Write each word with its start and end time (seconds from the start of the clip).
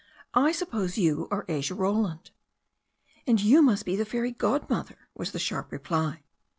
"I 0.33 0.51
suppose 0.51 0.97
you 0.97 1.27
are 1.29 1.45
Asia 1.47 1.75
Roland." 1.75 2.31
"And 3.27 3.39
you 3.39 3.61
must 3.61 3.85
be 3.85 3.95
the 3.95 4.03
fairy 4.03 4.31
godmother,"• 4.31 4.95
was 5.13 5.31
the 5.31 5.37
sharp 5.37 5.71
reply. 5.71 6.23